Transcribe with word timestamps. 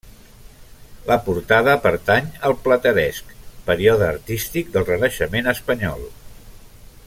La 1.09 1.17
portada 1.27 1.75
pertany 1.83 2.31
al 2.49 2.57
Plateresc, 2.63 3.35
període 3.69 4.09
artístic 4.15 4.73
del 4.77 4.89
Renaixement 4.89 5.53
espanyol. 5.57 6.11